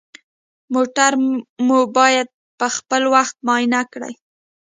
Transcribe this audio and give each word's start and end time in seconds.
موټر 0.73 1.11
مو 1.65 1.77
باید 1.97 2.27
پخپل 2.59 3.03
وخت 3.15 3.35
معاینه 3.45 3.81
کړئ. 3.93 4.13